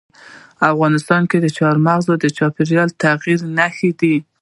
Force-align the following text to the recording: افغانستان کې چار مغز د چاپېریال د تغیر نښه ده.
افغانستان 0.71 1.21
کې 1.29 1.37
چار 1.57 1.75
مغز 1.85 2.05
د 2.21 2.25
چاپېریال 2.37 2.89
د 2.91 2.95
تغیر 3.03 3.39
نښه 3.57 3.89
ده. 3.99 4.15